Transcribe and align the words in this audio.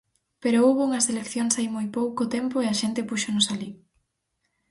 Pero 0.41 0.61
houbo 0.65 0.81
unhas 0.87 1.09
eleccións 1.13 1.53
hai 1.57 1.67
moi 1.75 1.87
pouco 1.97 2.23
tempo 2.35 2.55
e 2.59 2.65
a 2.67 2.75
xente 2.81 3.07
púxonos 3.09 3.47
alí. 3.53 3.69